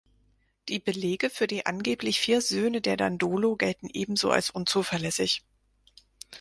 [0.67, 5.43] Die Belege für die angeblich vier Söhne der Dandolo gelten ebenso als unzuverlässig.